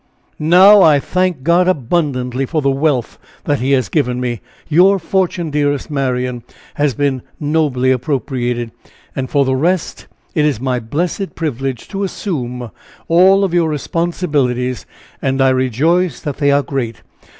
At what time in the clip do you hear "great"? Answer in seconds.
16.63-17.03